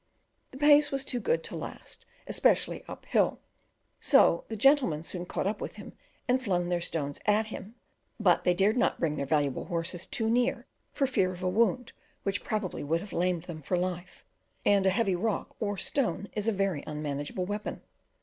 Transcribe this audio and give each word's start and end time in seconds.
The 0.49 0.57
pace 0.57 0.89
was 0.89 1.03
too 1.05 1.19
good 1.19 1.43
to 1.43 1.55
last, 1.55 2.07
especially 2.25 2.83
up 2.87 3.05
hill; 3.05 3.39
so 3.99 4.45
the 4.47 4.55
gentlemen 4.55 5.03
soon 5.03 5.27
caught 5.27 5.45
him 5.45 5.51
up, 5.61 5.93
and 6.27 6.41
flung 6.43 6.69
their 6.69 6.81
stones 6.81 7.19
at 7.27 7.45
him, 7.45 7.75
but 8.19 8.43
they 8.43 8.55
dared 8.55 8.77
not 8.77 8.99
bring 8.99 9.15
their 9.15 9.27
valuable 9.27 9.65
horses 9.65 10.07
too 10.07 10.27
near 10.27 10.65
for 10.91 11.05
fear 11.05 11.31
of 11.31 11.43
a 11.43 11.47
wound 11.49 11.91
which 12.23 12.43
probably 12.43 12.83
would 12.83 13.01
have 13.01 13.13
lamed 13.13 13.43
them 13.43 13.61
for 13.61 13.77
life; 13.77 14.25
and 14.65 14.87
a 14.87 14.89
heavy, 14.89 15.15
rock 15.15 15.55
or 15.59 15.77
stone 15.77 16.29
is 16.33 16.47
a 16.47 16.51
very 16.51 16.83
unmanageable 16.87 17.45
weapon. 17.45 17.83